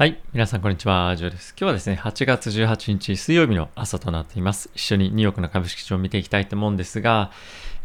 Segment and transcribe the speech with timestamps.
[0.00, 0.18] はい。
[0.32, 1.14] 皆さん、こんにちは。
[1.14, 1.50] ジョーです。
[1.50, 4.70] 今日はですね、8月18日水曜日の朝となっています。
[4.74, 7.30] 一緒にニューヨークの株式市場を見ていきたいと思うんですが、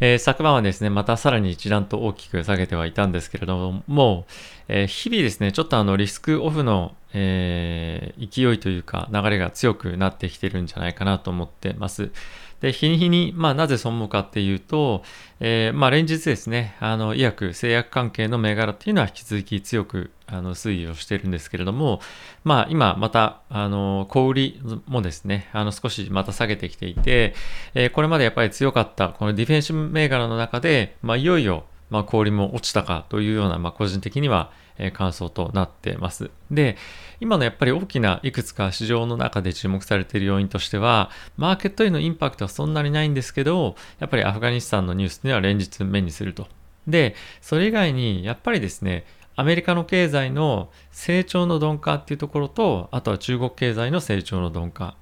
[0.00, 4.24] えー、昨晩はですね、またさらに一段と大きく下げてはいたんですけれども、
[4.66, 12.12] えー、日々ですね、ちょっとあのリスクオフの、えー、勢いというか流れが強くなってきてるんじゃないかなと思ってます。
[12.60, 15.02] で、日に日に、まあ、なぜそう思うかっていうと、
[15.40, 22.00] えー、まあ、連日ですね、あの、医薬、製薬関係の銘柄っていうのは引き続き強く、あの、推移をしているんですけれども、
[22.44, 27.34] まあ、今、また、あの、小売りもですね、あの、少しまた下げてきていて、
[27.74, 34.50] えー、これまでやっぱり強かった、このディフェンシブ銘柄の中で、まあ、いよいよ、まあ、氷も落ちたかというような、まあ、個人的には、
[34.92, 36.30] 感想となってます。
[36.50, 36.76] で、
[37.20, 46.46] 今のやっぱり大きないくつか市場の中で注目されている要因としては、マーケットへのインパクトはそんなにないんですけど、やっぱりアフガニスタンのニュースには連日目にすると。
[46.86, 54.96] で、それ以外に、やっぱりですね、アメリカの経済の成長の鈍化っていうところと、あとは中国経済の成長の鈍化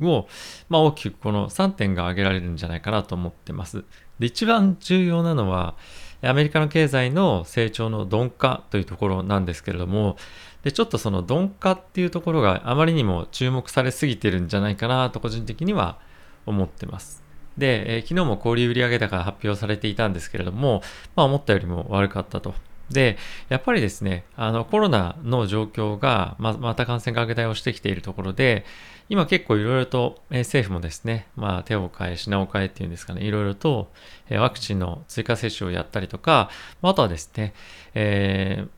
[0.00, 0.28] を、
[0.68, 3.84] まあ、大きくこの3点が挙げられるんじゃないかなと思ってます。
[4.18, 5.74] で、一番重要なのは、
[6.22, 10.16] アメリカの経済の成長の鈍化というところなんですけれども、
[10.62, 15.98] で、ちょっとその鈍化っていうところがあまりにも注目されすぎてるんじゃないかなと個人的には
[16.46, 17.22] 思ってます。
[17.56, 20.82] で、えー、昨日も小売売上高が発表されていたんですけれども、
[21.14, 22.54] まあ思ったよりも悪かったと。
[22.90, 28.64] で、やっぱりですね、あのコロナの状況がままた感染拡大をしてきているところで、
[29.08, 33.90] 今結構いろいろと、え政府もですね、まあ手を変え品を変えっていうんですかね、いろいろと、
[34.28, 36.50] えワクチンの追加接種をやったりとか、
[36.82, 37.54] あとはですね、
[37.94, 38.68] えー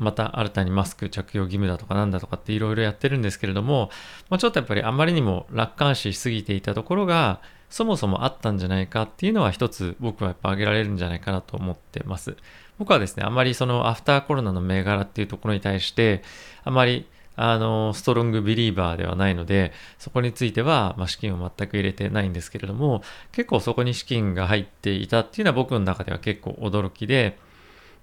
[0.00, 3.90] また新たにマスク着用義務だとかなんだとかっていろいろやってるんですけれども、
[4.30, 12.36] まあ、ちょっとやっぱりあまりにも楽観視しすぎていたところが、そもそもあったんじゃないかっていうのは一つ僕はやっぱ挙げられるんじゃないかなと思ってます。
[12.78, 16.22] 僕はですね、あまりそのアフターコロナの銘柄っていうところに対して、
[16.64, 17.06] あまり
[17.42, 27.38] あの、ストロングビリーバーではないので、そこについては、ま、資金を全く入れてないんですけれども、結構そこに資金が入っていたっていうのは僕の中では結構驚きで、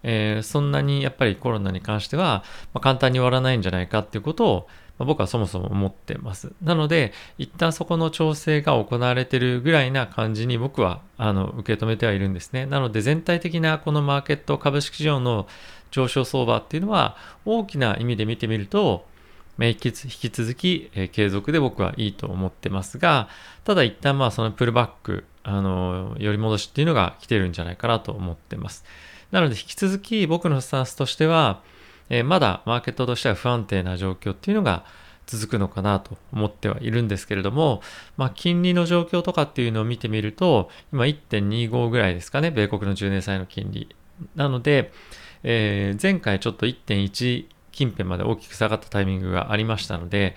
[0.01, 4.67] えー、そんなにやっぱりコロナに関しては、ま、簡単に終わらないんじゃないかっていうことを、
[5.06, 6.53] 僕はそもそも思ってます。
[6.62, 12.66] なので、一旦そこの調整が行われてるぐらいな感じに僕はあの受け止めてはいるんですね。
[12.66, 15.47] なので全体的なこのマーケット株式市場の
[15.91, 17.16] 上昇相場っていうのは
[17.46, 19.06] 大きな意味で見てみると、
[19.59, 23.28] 引き続き、え、継続で僕はいいと思ってますが、
[23.64, 28.85] ただ一旦まあそのプルバック、あの、寄り戻しっていうのが来てるんじゃないかなと思ってます。
[29.31, 31.62] なので引き続き僕のスタンスとしては、
[32.09, 34.85] えー、まだマーケットとしては不安定な状況っていうのが
[35.28, 37.81] 続くのかなと思ってはいるんですけれども、
[38.16, 43.96] まあ、金利の状況とかっていうのを見てみると、今1.25ぐらいですかね、米国の10年債の金利。
[44.35, 44.91] なので、
[45.44, 50.35] えー、前回ちょっと1.1近辺まで大きく下がったタイミングがありましたので、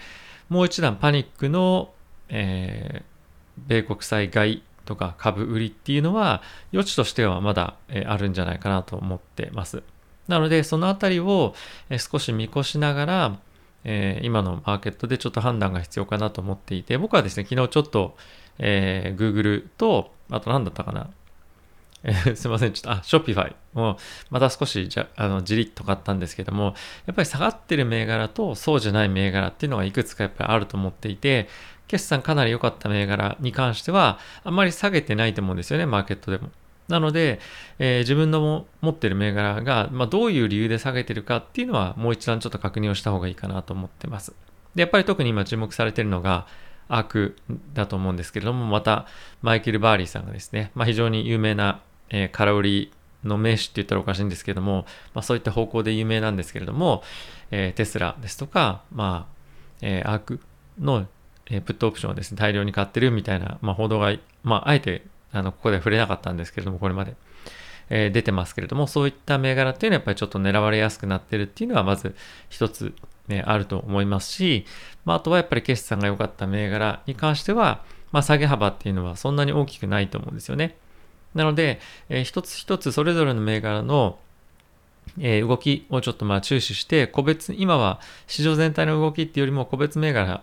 [0.49, 1.93] もう一段パニックの、
[2.29, 6.43] えー、米国債買いとか株売りっていうのは
[6.73, 9.85] 余地としてはまだ、え、あるんじゃないかなと思ってます。
[10.31, 11.55] なので、そのあたりを、
[11.99, 13.39] 少し見越しながら、
[13.85, 18.17] えー、今のマーケットでちょっと判断が必要かなと思っていて、僕はですね、昨日ちょっと、
[18.59, 21.11] えー、Google と、あと何だったかな、
[22.03, 23.99] え、すいません、ちょっと、あ、ショッピファイも
[24.31, 26.75] また少しじゃあのじりっと買ったんですけども、
[27.07, 31.49] やっぱり下がってる銘柄とそうじゃない銘柄っていうのがいくつかやっぱりあると思っていて、
[31.89, 36.51] 決算かなり良かった銘柄に関しては、あんまり下げてないと思うんですよね、マーケットでも。
[36.91, 37.41] なので、
[37.79, 44.35] えー、自分の持ってる銘柄が、まあ、どういう理由で下げてるかっていうのは、もう一段ちょっと確認をした方がいいかなと思ってます。
[44.75, 46.47] で、やっぱり特に今注目されてるのが、
[46.89, 47.37] アーク
[47.73, 49.07] だと思うんですけれども、また、
[49.43, 51.81] マイケル・バーリーさんがですね、まあ、非常に有名な
[52.11, 52.93] えー、空売り
[53.25, 54.85] の名手って言ったらおかしいんですけども、
[55.15, 57.03] まあ、そういった方向で有名なんですけれども、
[57.51, 59.35] えー、テスラですとか、まあ、
[59.81, 60.41] えー、アーク
[60.79, 61.07] の、
[61.47, 67.15] えー、プットオプションをですね、大量に買ってるみたいな、まあ、報道が、まあ、あえて、あの、ここで触れなかったんですけれども、これまで、
[67.89, 72.15] えー、出てますけれども、そういった銘柄っていうのはやっぱりちょっと狙われやすくなってるっていうのは、まず
[72.49, 72.95] 一つ、
[73.29, 74.67] ね、あると思いますし、
[75.05, 77.83] まあ、あとはやっぱり決算が良かった銘柄に関しては、
[78.13, 80.77] まあ、下げ幅っていうのはそんなに大きくないと思うんですよね。
[81.35, 84.19] なので、えー、一つ一つそれぞれの銘柄の、
[85.19, 90.43] え、動きをちょっとまあ注視して、個別、今は市場全体の動きっていうよりも個別銘柄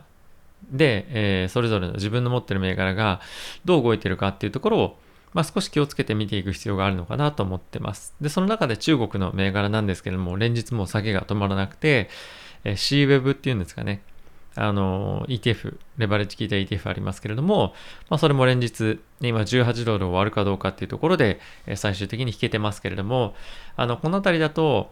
[0.72, 3.22] で、えー、それぞれの自分の持ってる銘柄が
[3.66, 5.00] どう動いてるかっていうところを、
[5.34, 8.16] まあ、少し気をつけて見ていく必要があるのかなと思ってます。
[8.22, 12.10] で、その中で中国の銘柄なんですけれども、連日もう下げが止まらなくて、
[12.64, 14.02] えー、C-Web っていうんですかね。
[14.60, 17.76] あの、ETF、レバレッジ効いた ETF ありますけれども、
[18.10, 23.36] まあ、それも連日、今18ドルを割るかどうかっていうところでえ、最終的に引けてますけれども、
[23.76, 24.92] あの、このあたりだと、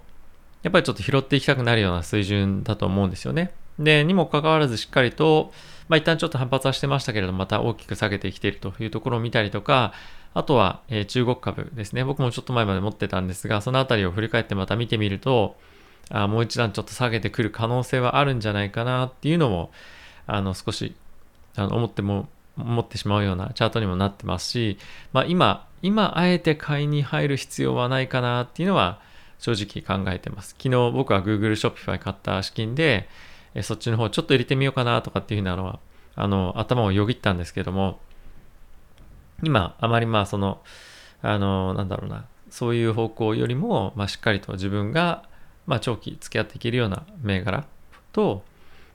[0.62, 3.54] やっぱりちょっと拾っていきたくなるような水準だと思うんですよね。
[3.80, 5.52] で、にもかかわらずしっかりと、
[5.88, 9.94] まあ、一旦ちょっと反発はしてましたけれども、また大きく下げてきているというところを見たりとか、
[10.34, 12.04] あとは、えー、中国株ですね。
[12.04, 15.56] 僕もちょっと前まで持ってたんですが、そのあたりを振り返ってまた見てみると、
[16.10, 19.72] あもう一段ちょっと下げてくる可能性はあるんじゃないかなっていうのも、
[20.28, 20.96] あの、少し、
[21.56, 24.78] あの、思っても、思ってしまうようなチャートにもなってますし、
[25.14, 29.00] まあ今、今あえて買いに入る必要はないかなっていうのは
[29.40, 30.56] 正直考えてます。
[30.58, 33.08] 昨日僕は Google Shopify 買った資金で、
[33.56, 35.80] えそっちの方ちょっと入れてみようかなとかっていうふうなのは、
[36.16, 38.00] あの、頭をよぎったんですけども、
[39.44, 40.62] 今、あまりまあその、
[41.22, 45.24] あの、なんだろうな、そういう方向よりも、まあ、しっかりと自分が、
[45.66, 47.66] まあ、長期付き合っていけるような銘柄
[48.12, 48.44] と、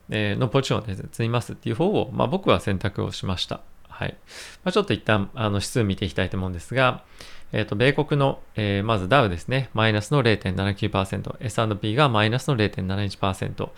[0.09, 3.61] えー、のポジションをね、積みますっていう方を、まあ、僕は選択をしました。
[3.87, 4.15] はい。
[4.63, 7.03] まあ、ちょっと一旦、あの、指数見ていきたいと思うんですが、
[7.51, 13.69] えっ、ー、と、米国の、えー、まずダウですね、マイナスの0.79%、S&P がマイナスの0.71%、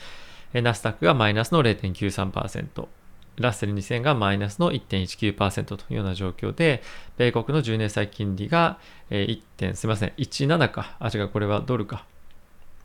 [0.62, 2.88] ナスダックがマイナスの0.93%、
[3.38, 6.84] ラッセル2000がマイナスの1.19%というような状況で、
[7.18, 8.78] 米国の10年債金利が
[9.10, 10.96] 1点、すみません、17か。
[11.00, 12.06] あ、違う、これはドルか。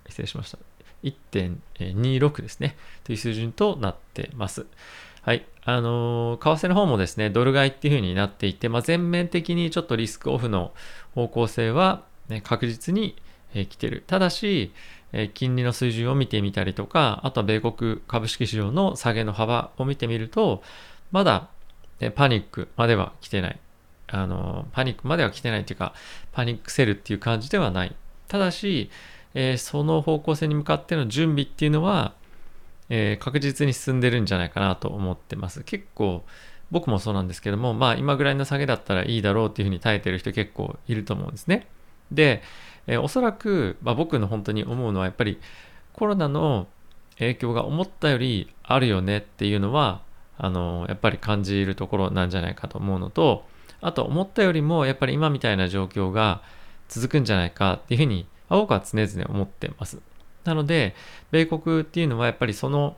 [0.09, 0.59] 失礼しました。
[1.05, 2.77] 1.26ですね。
[3.05, 4.67] という水準となってます。
[5.23, 5.47] はい。
[5.65, 10.73] あのー、為替の方もですね、ドル買いっていう風になっていて、まあ、全面的にちょっとリスクオフの
[11.15, 13.17] 方向性は、ね、確実に、
[13.55, 14.05] えー、来てる。
[14.07, 14.73] ただし、
[15.13, 20.63] え金利の水準を見てみたりとか、あとは米国株式市場の下げの幅を見てみると、
[21.11, 21.49] まだ、
[22.01, 23.59] ね、パニックまでは来てない。
[24.09, 25.95] あの、パニックまでは来てないっていうか、
[26.33, 27.95] パニックセルっていう感じではない。
[28.29, 28.91] ただし、
[29.35, 32.15] えー、その方向性に向かっての準備っていうのは、
[32.91, 35.63] えー、確実に進んでるんじゃないかなと思ってます。
[35.65, 36.25] 結構、
[36.71, 41.67] 僕もそうなんですけども、まあ今ぐらいの下げだったらいいだろうっていうふうに耐えてる人結構いると思うんですね。
[42.13, 42.43] で、
[42.89, 45.39] えー、おそらく、まあ、僕の本当に思うのはやっぱり
[45.93, 46.67] コロナの
[47.19, 50.03] 影響が思ったよりあるよねっていうのは
[50.39, 53.45] あのやっぱり感じるところなんじゃないかと思うのと
[53.81, 56.43] あと思ったよりもやっぱり今みたいな状況が
[56.89, 60.01] 続くんじゃないかっていうふうに僕は常々思ってます。
[60.45, 60.95] なので
[61.31, 62.97] 米国っていうのはやっぱりその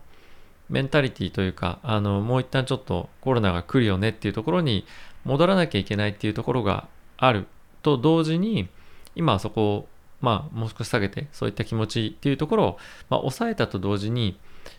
[0.69, 4.87] メンタリティというかあのもう一旦ちょっとコロナが来るよねっていうところに
[5.25, 7.47] 戻らなきゃいけないっていうところがある
[7.83, 8.69] と同時に
[9.21, 9.89] 今はそこを、
[10.21, 12.79] まあ、もう少し下げて、そういった気持ちっていうところを、
[13.09, 14.39] まあ、抑えたと同時に、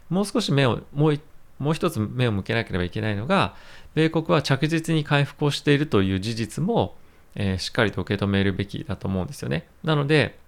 [0.10, 1.20] もう少し目を、もう
[1.60, 3.56] もう一つ目を向けなければいけないのが、
[3.94, 6.96] 米国は着実に回復をしているという事実も、
[7.36, 9.68] えー、しっかりと受け止めるべきだと思うんですよね。
[9.84, 10.40] なので、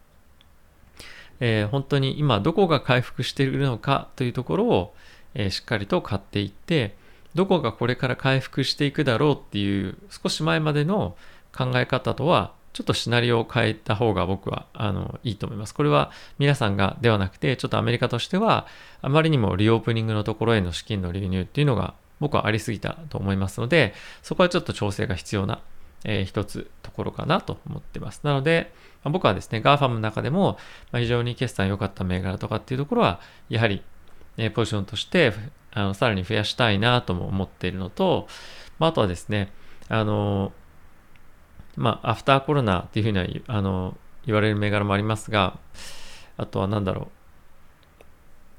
[1.39, 4.95] えー、本当に今どこが回復しているのかというところを、
[5.35, 6.95] えー、しっかりと買っていって、
[7.35, 11.15] どこがこれから回復していくだろうっていう少し前までの
[11.55, 15.73] 考え方とはちょっとシナリオを変えた方が僕はあのいいと思います。
[15.73, 18.67] これは皆さんがではなくて、ちょっとアメリカとしては、
[19.01, 25.61] あまりにもリオープニングのところへの資金の流入っていうのが僕はありすぎたと思いますので、そこはちょっと調整が必要な、
[26.03, 28.21] えー、一つところかなと思ってます。
[28.23, 28.73] なので、
[29.03, 30.57] まあ、僕はですね、GAFAM の中でも、
[30.91, 33.83] まあ、非常に決算良かった銘柄とかっていうところは、やはり、
[34.37, 35.33] えー、ポジションとして
[35.73, 38.27] あのさらに増やしたいなとも思っているのと、
[38.79, 39.51] まあ、あとはですね、
[39.89, 40.53] あの
[41.75, 45.57] まあ、アフターコロナっていうふうにはあの言われる銘柄もありますが、
[46.37, 47.09] あとは何だろ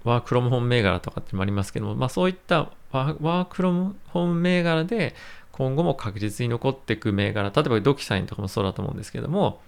[0.04, 5.14] う、ワークロムホーム銘柄とかってもありますけども、まあ、そういったワークロムホーム銘柄で
[5.52, 9.60] 今後も確実に残っていく銘柄、例えばドキサインとかもそうだと思うんですけども、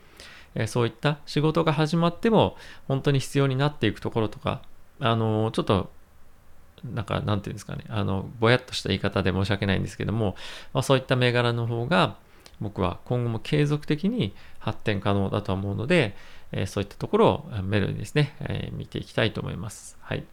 [0.54, 2.56] えそういった仕事が始まっても
[2.88, 4.62] 本当に必要になっていくところとか、
[5.00, 5.90] あのちょっと
[6.84, 10.36] なんか、なんていうんですかね、あの、ぼやっとした言い方で申し訳ないんですけども、
[10.72, 12.16] まあ、そういった銘柄の方が、
[12.60, 16.16] 僕は今後も継続的に発展可能だと思うので、
[16.52, 19.96] え、そういったところをメロにですね、え、見ていきたいと思います。
[20.00, 20.24] はい。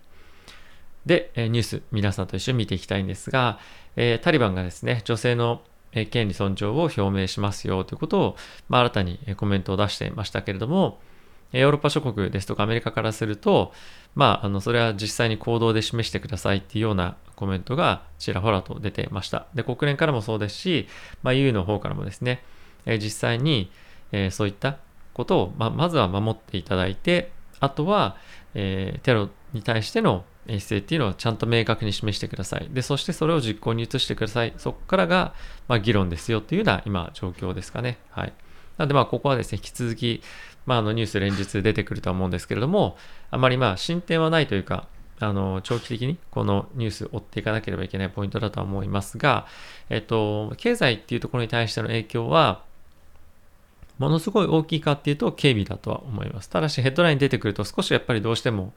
[1.06, 3.60] で、えニュース皆さんと一緒に見ていきたいんですが、
[3.96, 5.62] えタリバンがですね、女性の
[6.10, 8.38] 権利尊重を表明しますよということを、
[8.68, 11.00] まあ、新たにコメントを出していましたけれども、
[11.54, 13.74] ヨーロッパ諸国ですとかアメリカからすると、
[14.16, 19.48] まあ、あの、それは実際に行動で示してくださいっていうようなコメントがちらほらと出てました。
[19.54, 20.88] で、国連からもそうですし、
[21.22, 22.44] まあ、EU の方からもですね、
[22.86, 23.72] え実際に、
[24.12, 24.78] えそういった
[25.14, 28.18] ことを、ままずは守っていただいて、あとは、
[28.56, 32.68] えテロに対しての姿勢っていうのをちゃんと明確に示してください。
[32.72, 34.54] で、そしてそれを実行に移してください。
[34.58, 35.34] そこからが、
[35.68, 37.98] まあ、議論ですよっていうような今状況ですかね。
[38.10, 38.34] はい。
[38.78, 40.22] なのでまあここはですね、引き続き、
[40.66, 42.98] まあ、あのニュース連日出てくるとは思うんですけれども、
[43.32, 44.88] あまりまあ進展はないというか、
[45.20, 49.48] あの長期的にこのニュース追っていかなければいけないポイントだとは思いますが、
[49.90, 52.64] えっと、経済っていうところに対しての影響は、
[54.00, 56.50] ものすごい大きいかっていうと警備だとは思います。
[56.50, 58.74] ただしヘッドラインに出てくると少しやっぱりどうしても、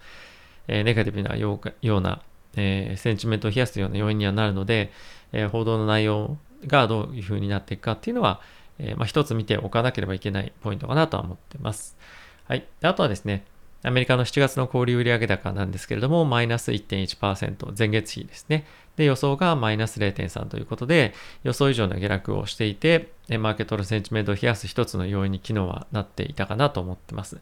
[0.68, 2.20] えー、ネガティブなような
[2.56, 4.90] えー、センチメントを冷やすような要因にはなるので、
[5.32, 8.40] えー、報道の内容がどういうふうになっていくかっていうのは、
[8.78, 11.96] えー、まあ、一つ見ておかなければいけないポイントかなとは思ってます。
[12.44, 12.66] はい。
[12.82, 13.44] あとはですね、
[13.82, 18.66] アメリカの7月の小売売上高なんですけれども、マイナス1.1%、前月比ですね。
[18.96, 21.14] で、予想がマイナス0.3ということで、
[21.44, 27.38] 予想以上の下落をしていて、マーケットのセンチメントを冷やす一つの要因に昨日はなっていたかなと思ってます。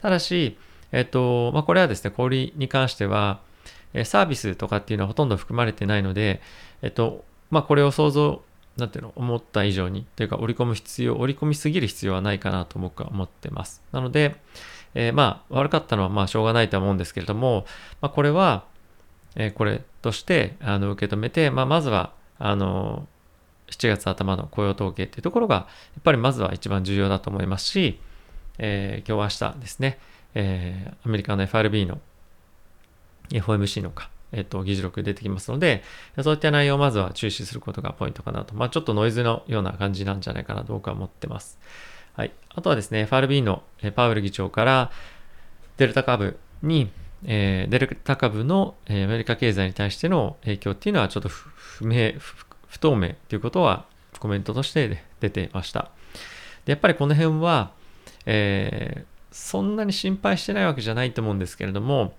[0.00, 0.56] ただし、
[0.92, 3.40] えっと、まあ、これはですね、小売に関しては、
[4.04, 6.40] サービスとかっていうのはほとんど含まれてないので、
[6.82, 8.42] えっと、まあ、これを想像、
[8.78, 13.82] なんていうの、思った以上に、というか、織り込む必要、織り込みすぎる必要はないかなと僕は思ってます。
[13.92, 14.36] なので、
[14.94, 17.66] えー、まあ、悪かったのはまあ、しょうがないとは思うんですけれども、
[18.00, 18.64] まあ、これは、
[19.34, 23.06] えー、これとして、あの、受け止めて、まあ、まずは、あの、
[23.70, 25.62] 7月頭の雇用統計っていうところが、や
[26.00, 28.00] っぱりまずは一番重要だと思いますし、
[28.58, 29.98] えー、今日明日ですね、
[30.34, 32.00] えー、アメリカの FRB の
[33.30, 35.82] FOMC のか、えっ、と、議事録出てきますので、
[36.22, 38.54] そういった内容をまずは注視することがポイントかなと。
[38.54, 41.58] まあ、ちょっとノイズのような感じなんじゃないかなと僕は思ってます。
[42.14, 42.32] はい。
[42.54, 43.62] あとはですね、FRB の
[43.94, 44.90] パウエル議長から
[45.76, 46.90] デルタ株に、
[47.24, 52.14] えー、デルタ株の、えー、アメリカ経済に対しての影響っていうのはちょっと不明、
[52.66, 53.86] 不透明ということは
[54.18, 55.90] コメントとして出てました。
[56.64, 57.72] で、やっぱりこの辺は、
[58.26, 62.14] えー、そんなに心配してないわけじゃないと思うんですけれども、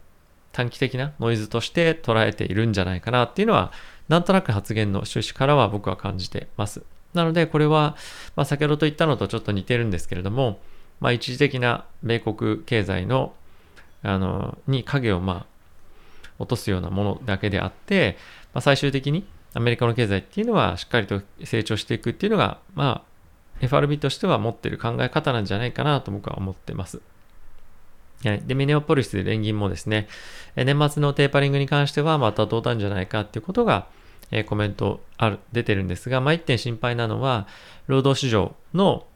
[0.60, 3.72] 短期的なノイズとして捉えているんじゃないかなっていうのは、
[4.10, 6.84] なんとなく発言の趣旨からは僕は感じてます。
[7.14, 7.96] なので、これは、
[8.36, 10.60] まあ、先ほどと言ったのとちょっと似てるんですけれども、
[11.00, 13.34] まあ、一時的な米国経済の、
[14.04, 15.46] あの、に影を、まあ、
[16.40, 18.18] 落とすようなものだけであって、
[18.54, 27.02] まあ、最終的にアメリカの経済っていうのはしっかりと成長していくっていうのが、まあ、FRB としては持ってる考え方なんじゃないかなと僕は思ってます。
[28.26, 28.42] はい。
[28.46, 30.08] で、ミネオポリスで連銀もですね、
[30.56, 33.88] 年末のテーパリングに関してはまたどうなんじゃないかっていうことが、
[34.32, 37.48] え、コメントある、出てるんですが、まあ、一点心配なのは、
[37.88, 39.08] 労働市場の、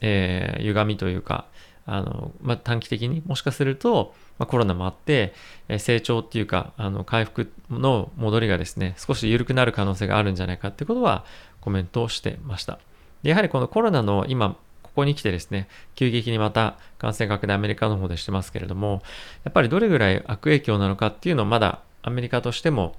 [0.00, 1.46] えー、歪みというか、
[1.86, 5.34] あの、まあ、短期的にもしかすると、まあ、コロナもあって、
[5.68, 11.24] え、成長っていうか、あの、回復の戻りがですね、少し緩くなる可能性があるんじゃないかってことは
[11.60, 12.78] コメントをしてました。
[13.22, 14.56] でやはりこのコロナの今、
[14.96, 19.02] ここに来てですね、急激にまた感染拡大アメリカの方でしてますけれども、
[19.44, 22.96] やっぱりどれぐらい悪影響なのかっていうのをまだアメリカとしても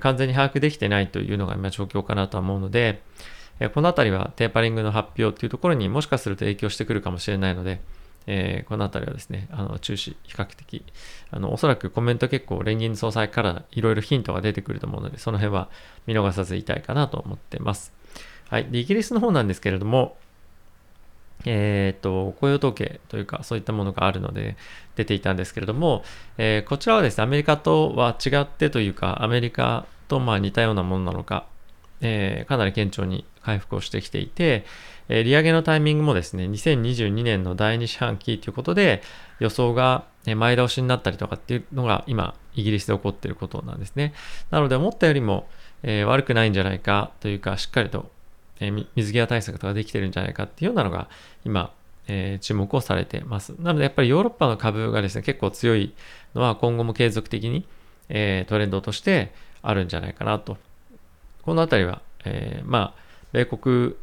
[0.00, 3.02] 完全に把握できてないというのが今状況かなとは思うので、
[3.74, 7.82] このあたりはテーパリングの発表っていうところにもしかすると影響してくるかもしれないので、
[8.26, 10.82] えー、このあたりはですね、あの中止、比較的、
[11.30, 15.68] あのおそらくコメント結構連銀総裁からいろいろヒントが出てくると思うので、その辺は
[16.06, 17.92] 見逃さず言いたいかなと思ってます。
[18.48, 18.64] はい。
[18.70, 20.16] で、イギリスの方なんですけれども、
[21.46, 24.56] えっ、と、雇用統計というか、そういったものがあるので、
[24.96, 26.04] 出ていたんですけれども、
[26.38, 31.46] えー、こちらはですね、アメリカとは違ってというか、アメリカとまあ似たようなものなのか、
[32.00, 34.64] えー、かなり顕著に回復をしてきていて、
[35.08, 39.02] え、利上げのタイミングもですね、2022年の第2四半期ということで、
[39.38, 44.14] 予想が前倒しになったりとかっていうのが今、イギリスで起こっていることなんですね。
[44.50, 45.48] なので、思ったよりも、
[45.82, 48.10] え、悪くないんじゃないかというか、しっかりと
[48.64, 51.08] えー、水際対策とかできてるんじゃないかっていうようなのが
[51.44, 51.72] 今、
[52.06, 53.54] えー、注目をされてます。
[53.58, 55.94] なのでやっぱりヨーロッパの株がですね、結構強い
[56.34, 57.66] のは今後も継続的に、
[58.08, 60.56] えー、トレンドとしてあるんじゃないかなと。
[61.42, 63.94] このあたりは、えー、まあ、米国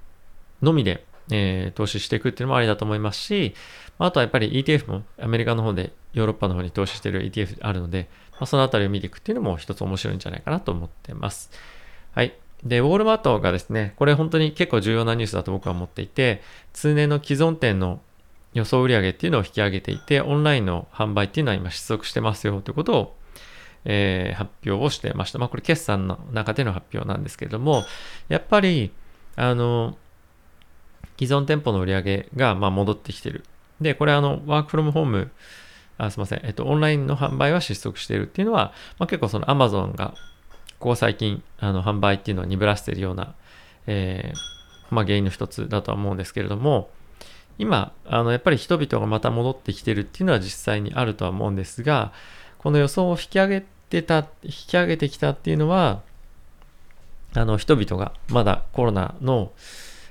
[0.62, 3.56] のみで、えー、投資していくっていうのもありだと思いますし、
[3.98, 11.52] あとはやっぱり ETF もアメリカの方でヨーロッパの方に投資している ETF あるので、まあ、そのあたりを見ていくっていうのも一つ面白いんじゃないかなと思ってます。
[12.14, 12.34] はい。
[12.64, 16.42] で、ウォールマートがですね、これ本当に結構重要なニュースだと僕は思っていて、
[16.74, 18.02] 通年の既存店の
[18.54, 23.18] 予想売上っていうのを引き上げていて、オンラインの販売っていうのは今失速してますよということを、
[23.86, 25.40] えー、発表をしてました。
[25.40, 27.84] まあこれ決算の中での発表なんですけれども、
[28.30, 28.92] やっぱり、
[29.36, 29.98] あの、
[31.20, 33.44] 既存店舗の売り上げがまあ戻ってきてる。
[33.80, 35.32] で、これあの、ワークフロムホーム、
[35.98, 40.16] あすみません、えっと、オンラインの販売は失速しているっていうのは、まあ、結構その Amazon が
[40.82, 43.36] ここ最近、あの、販売っていうのは鈍らせているような、
[43.86, 46.90] えー、まあ、原因の一つだとは思うんですけれども、
[47.60, 52.12] 今、あの、やっぱり人々がまた戻ってきてるっていうのは実際にあるとは思うんですが、
[52.58, 56.02] この予想を引き上げてた、引き上げてきたっていうのは、
[57.36, 59.52] あの、人々がまだコロナの、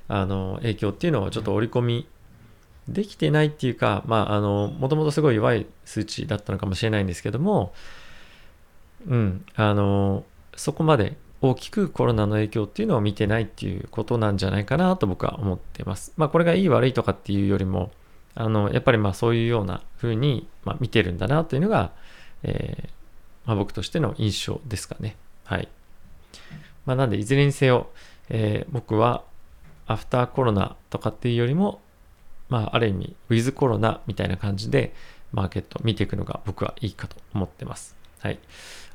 [0.07, 2.09] あの、影響っていうのをちょっと織り込み
[2.89, 7.75] できてないっていうか、まあ、あの、もともとすごい弱い数値だったのかもしれないんですけども、
[9.09, 10.25] うん、あの、
[10.61, 16.13] そこまで大きくコロナの影響っていうのを見てないっていうことなんじゃないかなと僕は思ってます。
[16.19, 17.91] まあこれがいい悪いとかっていうよりも、
[18.35, 21.93] あの、やっぱりまあそういうような風に、ま、見てるんだなというのが、
[22.43, 22.89] えー、
[23.47, 25.17] まあ、僕としての印象ですかね。
[25.45, 25.69] はい。
[26.85, 27.89] まあ、なんで、いずれにせよ、
[28.29, 29.25] えー、僕は、
[29.87, 31.81] アフターコロナとかっていうよりも、
[32.51, 34.95] まあ、ある意味、ウィズコロナみたいな感じで、
[35.33, 38.00] マーケット見ていくのが僕はいいかと思ってます。
[38.21, 38.39] はい。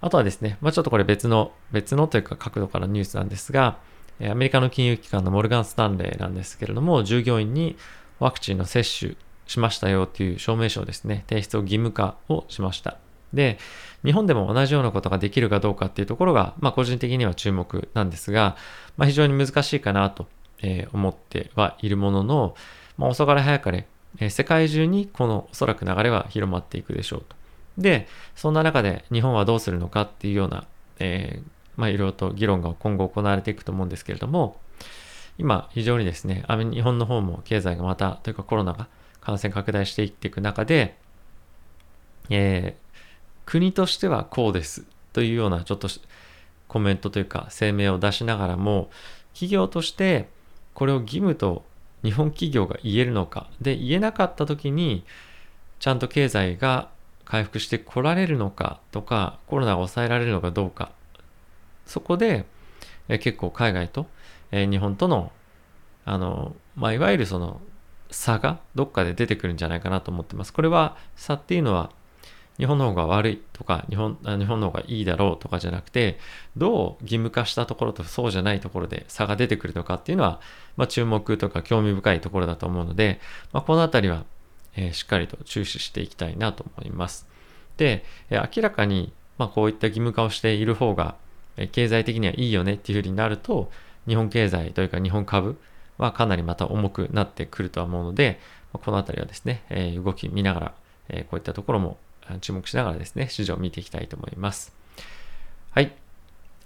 [0.02, 3.78] あとはですね、まあ、ちょっとこれ別の、別のというか角度からニュースなんですが、
[4.22, 7.76] アメリカの金融機関のモルガン・スタンレーなんですけれども、従業員に
[8.20, 9.16] ワクチンの接種
[9.48, 12.98] しましたよっていう証明書をですね、提出を義務化をしました。
[13.34, 13.58] で、
[14.06, 18.56] 日本でも同じようなことができるかどうかっていうところが、まあ個人的には注目なんですが、
[18.98, 20.28] まあ非常に難しいかなと
[20.94, 22.56] 思ってはいるものの、
[22.98, 23.88] まあ遅かれ早かれ、
[24.30, 27.36] 世界中にこのおそらく流れは広まっていくでしょうと。
[27.78, 30.66] で、そんな中で日本はどうするのかっていうような、
[31.00, 34.60] えー、まあ、いろいろと議論が今後行われていくと思うんですけれども、
[35.38, 38.88] 今、非常にですね、日本の方も経済がまた、というかコロナが
[39.20, 40.98] 感染拡大していっていく中で、
[42.30, 42.96] えー、
[43.46, 45.88] 国としてはこうですというようなちょっと
[46.68, 48.90] コメントというか声明を出しながらも、
[49.34, 50.30] 企業として
[50.74, 51.64] これを義務と
[52.04, 55.04] 日本企業が言えるのか、で、言えなかった時に、
[55.80, 56.90] ちゃんと経済が
[57.26, 60.92] 回復してこられるのかとか、コロナが抑えられるのかどうか
[61.86, 62.46] そこで、
[63.08, 64.08] え結構海外と、
[64.52, 65.32] え日本との、
[66.06, 67.62] あの、まあ、いわゆるその
[68.10, 70.54] 差がどっかで出てくるんじゃないかなと思ってます。
[70.54, 71.92] これは差っていうのは
[72.58, 76.20] 日本の方が悪いとか日本日本の方がいいだろうとかじゃなくて
[76.56, 80.40] どう義務化したところとそうじゃないところで差が出てくるのかっていうのは、
[80.78, 83.20] まあ、注目とか興味深いところだと思うので、
[83.52, 84.24] まあ、このあたりは、
[84.76, 87.28] え、しっかりと注視していきたいなと思います。
[87.78, 91.16] で、え、明らかに、ま、こういった義務化をしている方が
[91.58, 93.72] え経済的にはいいよねっていうふうになると、
[94.08, 95.58] 日本経済というか日本株
[95.98, 98.40] はかなりまた重くなってくるとは思うので、
[98.74, 100.74] このあたりはですね、え動き見ながら、
[101.10, 101.98] えこういったところも
[102.42, 104.74] 注目しながらですね、市場を見ていきたいと思います。
[105.72, 105.94] はい。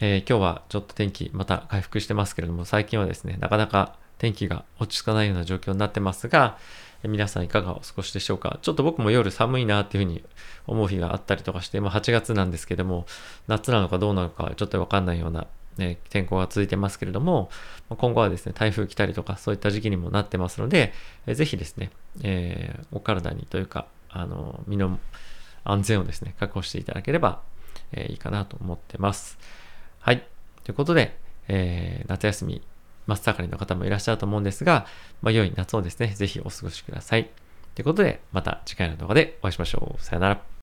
[0.01, 6.57] えー、今日はちょっと天気また回復してますけれども、最近はですね、なかなか天気が落ち着かないような状況になってますが、
[7.03, 8.59] 皆さんいかがお過ごしでしょうか？
[8.61, 10.23] ちょっと僕も夜寒いなっていうふうに
[10.67, 13.05] 思う日があったりとかして、まあ、8月なんですけども、
[13.47, 17.49] 夏なのかどうなのかちょっとわかんないような、ね、天候が続いてますけれども、
[17.89, 20.93] 今後はですね、台風来たりとかそういった時期にもなってますので、
[21.25, 24.99] ぜひですね、えー、お体にというか、あの、身の
[25.63, 27.41] 安全をですね、確保していただければ、
[27.91, 29.37] えー、いいかなと思ってます。
[29.99, 30.27] はい。
[30.63, 32.61] ということで、えー、夏休み
[33.09, 34.85] 真っ盛りの方もいらっしゃると思うんですが、
[35.21, 37.29] まあ、良い夏をですね、ぜひお過ごしください。
[37.75, 40.03] ということで、また次回の動画でお会いしましょう。
[40.03, 40.49] さよなら。